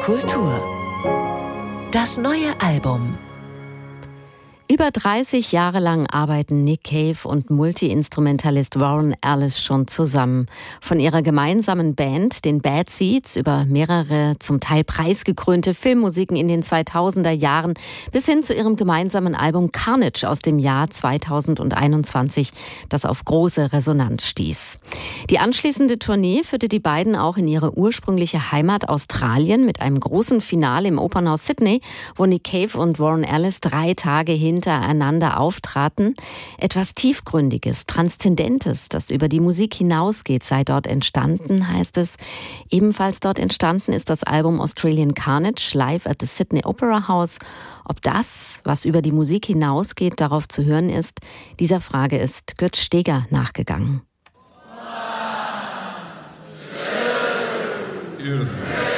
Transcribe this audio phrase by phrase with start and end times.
[0.00, 0.50] Kultur.
[1.90, 3.18] Das neue Album.
[4.70, 10.46] Über 30 Jahre lang arbeiten Nick Cave und Multiinstrumentalist Warren Ellis schon zusammen.
[10.80, 16.62] Von ihrer gemeinsamen Band, den Bad Seeds, über mehrere zum Teil preisgekrönte Filmmusiken in den
[16.62, 17.74] 2000er Jahren
[18.12, 22.52] bis hin zu ihrem gemeinsamen Album Carnage aus dem Jahr 2021,
[22.88, 24.78] das auf große Resonanz stieß.
[25.30, 30.40] Die anschließende Tournee führte die beiden auch in ihre ursprüngliche Heimat Australien mit einem großen
[30.40, 31.80] Finale im Opernhaus Sydney,
[32.14, 36.14] wo Nick Cave und Warren Ellis drei Tage hin hintereinander auftraten.
[36.58, 42.16] Etwas Tiefgründiges, Transzendentes, das über die Musik hinausgeht, sei dort entstanden, heißt es.
[42.68, 47.38] Ebenfalls dort entstanden ist das Album Australian Carnage live at the Sydney Opera House.
[47.86, 51.20] Ob das, was über die Musik hinausgeht, darauf zu hören ist,
[51.58, 54.02] dieser Frage ist Götz Steger nachgegangen.
[58.18, 58.89] Beautiful.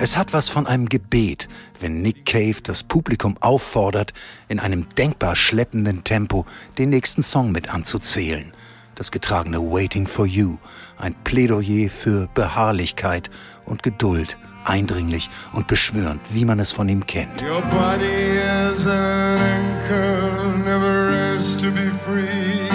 [0.00, 1.48] Es hat was von einem Gebet,
[1.80, 4.12] wenn Nick Cave das Publikum auffordert,
[4.46, 6.46] in einem denkbar schleppenden Tempo
[6.78, 8.52] den nächsten Song mit anzuzählen.
[8.94, 10.58] Das getragene Waiting for You,
[10.98, 13.28] ein Plädoyer für Beharrlichkeit
[13.64, 17.42] und Geduld, eindringlich und beschwörend, wie man es von ihm kennt.
[17.42, 18.38] Your body
[18.72, 22.68] is an anchor, never rest to be free.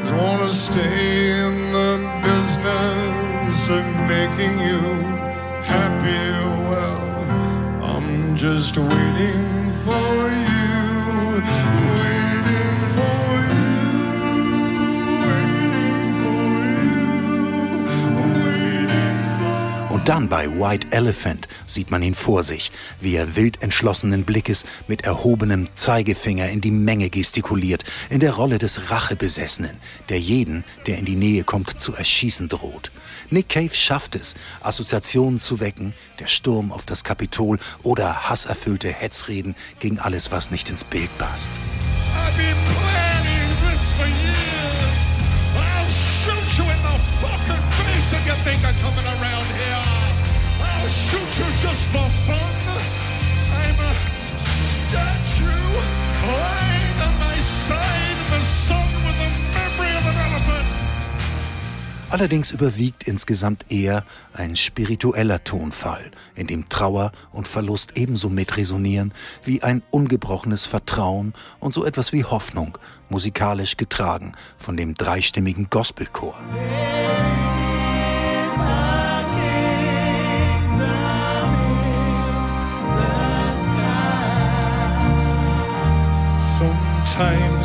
[0.00, 5.29] Just wanna stay in the business of making you
[5.70, 6.24] happy.
[6.68, 7.00] Well,
[7.92, 10.18] I'm just waiting for
[10.54, 11.42] you,
[11.96, 12.19] waiting
[20.10, 25.02] dann bei White Elephant sieht man ihn vor sich, wie er wild entschlossenen Blickes mit
[25.02, 31.04] erhobenem Zeigefinger in die Menge gestikuliert, in der Rolle des Rachebesessenen, der jeden, der in
[31.04, 32.90] die Nähe kommt, zu erschießen droht.
[33.30, 39.54] Nick Cave schafft es, Assoziationen zu wecken, der Sturm auf das Kapitol oder hasserfüllte Hetzreden
[39.78, 41.52] gegen alles, was nicht ins Bild passt.
[48.90, 49.19] shoot
[51.40, 52.54] you just for fun.
[53.62, 53.92] I'm a
[54.38, 55.72] statue
[56.26, 60.66] lying on my side in the sun with the memory of an elephant.
[62.10, 69.12] Allerdings überwiegt insgesamt eher ein spiritueller Tonfall, in dem Trauer und Verlust ebenso mitresonieren
[69.44, 72.76] wie ein ungebrochenes Vertrauen und so etwas wie Hoffnung,
[73.08, 76.34] musikalisch getragen von dem dreistimmigen Gospelchor.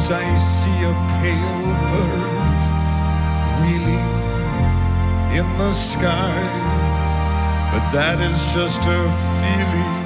[0.06, 2.64] Sometimes I see a pale bird
[3.60, 4.12] wheeling
[5.36, 6.42] in the sky,
[7.74, 9.02] but that is just a
[9.42, 10.06] feeling,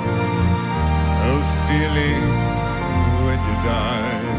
[1.28, 2.24] a feeling
[3.26, 4.39] when you die.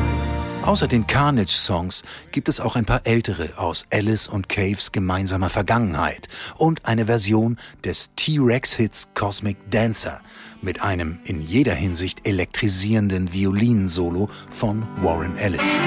[0.62, 6.28] Außer den Carnage-Songs gibt es auch ein paar ältere aus Alice und Caves gemeinsamer Vergangenheit
[6.56, 10.20] und eine Version des T-Rex-Hits Cosmic Dancer
[10.60, 15.80] mit einem in jeder Hinsicht elektrisierenden Violinensolo von Warren Ellis.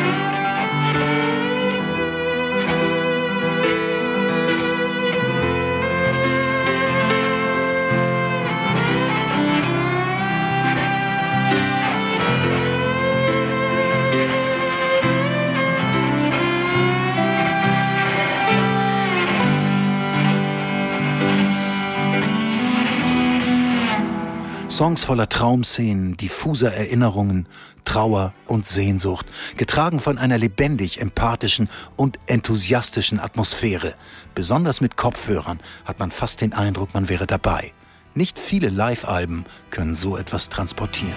[24.74, 27.48] Songs voller Traumszenen, diffuser Erinnerungen,
[27.86, 33.94] Trauer und Sehnsucht, getragen von einer lebendig empathischen und enthusiastischen Atmosphäre.
[34.34, 37.72] Besonders mit Kopfhörern hat man fast den Eindruck, man wäre dabei.
[38.16, 41.14] Nicht viele Live-Alben können so etwas transportieren.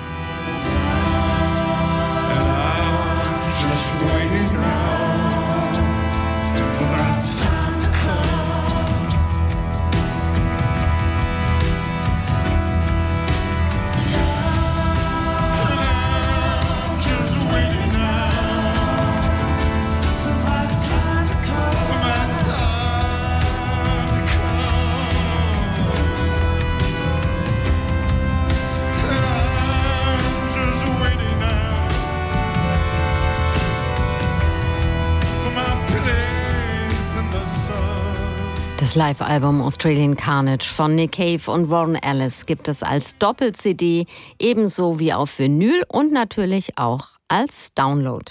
[38.94, 44.06] Live-Album Australian Carnage von Nick Cave und Warren Ellis gibt es als Doppel-CD,
[44.38, 48.30] ebenso wie auf Vinyl und natürlich auch als Download.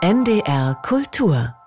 [0.00, 1.57] NDR Kultur